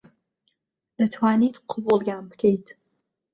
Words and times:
دەتوانیت 0.97 1.55
قبووڵیان 1.69 2.23
بکەیت 2.29 2.65